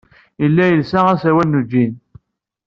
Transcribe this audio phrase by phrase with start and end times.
[0.41, 1.93] Yella yelsa aserwal n ujean.